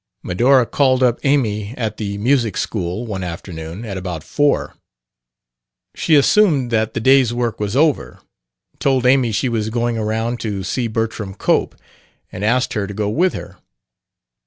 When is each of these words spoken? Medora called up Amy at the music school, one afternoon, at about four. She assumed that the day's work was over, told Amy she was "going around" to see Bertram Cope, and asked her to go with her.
Medora 0.23 0.65
called 0.65 1.03
up 1.03 1.19
Amy 1.23 1.75
at 1.77 1.97
the 1.97 2.17
music 2.17 2.57
school, 2.57 3.05
one 3.05 3.23
afternoon, 3.23 3.85
at 3.85 3.97
about 3.97 4.23
four. 4.23 4.73
She 5.93 6.15
assumed 6.15 6.71
that 6.71 6.95
the 6.95 6.99
day's 6.99 7.35
work 7.35 7.59
was 7.59 7.75
over, 7.75 8.19
told 8.79 9.05
Amy 9.05 9.31
she 9.31 9.47
was 9.47 9.69
"going 9.69 9.99
around" 9.99 10.39
to 10.39 10.63
see 10.63 10.87
Bertram 10.87 11.35
Cope, 11.35 11.75
and 12.31 12.43
asked 12.43 12.73
her 12.73 12.87
to 12.87 12.95
go 12.95 13.09
with 13.11 13.35
her. 13.35 13.57